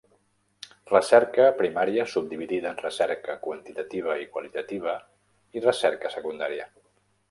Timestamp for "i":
4.25-4.29, 5.61-5.67